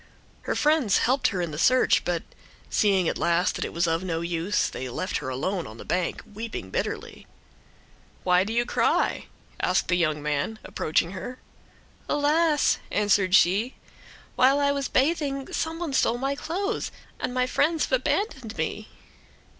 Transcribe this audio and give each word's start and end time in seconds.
Her 0.49 0.55
friends 0.55 0.97
helped 0.97 1.27
her 1.27 1.43
in 1.43 1.51
the 1.51 1.59
search, 1.59 2.03
but, 2.03 2.23
seeing 2.71 3.07
at 3.07 3.19
last 3.19 3.53
that 3.53 3.63
it 3.65 3.71
was 3.71 3.85
of 3.85 4.03
no 4.03 4.21
use, 4.21 4.67
they 4.67 4.89
left 4.89 5.17
her 5.17 5.29
alone 5.29 5.67
on 5.67 5.77
the 5.77 5.85
bank, 5.85 6.23
weeping 6.25 6.71
bitterly. 6.71 7.27
"Why 8.23 8.43
do 8.43 8.51
you 8.51 8.65
cry?" 8.65 9.27
said 9.61 9.87
the 9.89 9.95
young 9.95 10.19
man, 10.23 10.57
approaching 10.63 11.11
her. 11.11 11.37
"Alas!" 12.09 12.79
answered 12.89 13.35
she, 13.35 13.75
"while 14.35 14.59
I 14.59 14.71
was 14.71 14.87
bathing 14.87 15.53
some 15.53 15.77
one 15.77 15.93
stole 15.93 16.17
my 16.17 16.33
clothes, 16.33 16.89
and 17.19 17.31
my 17.31 17.45
friends 17.45 17.85
have 17.85 17.91
abandoned 17.93 18.57
me." 18.57 18.89